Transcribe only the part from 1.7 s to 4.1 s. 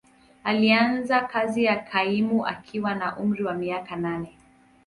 kaimu akiwa na umri wa miaka